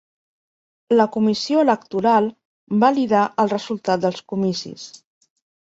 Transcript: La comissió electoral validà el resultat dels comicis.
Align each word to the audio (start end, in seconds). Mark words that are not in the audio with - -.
La 0.95 1.05
comissió 1.15 1.59
electoral 1.65 2.31
validà 2.85 3.21
el 3.45 3.53
resultat 3.55 4.05
dels 4.07 4.27
comicis. 4.35 4.91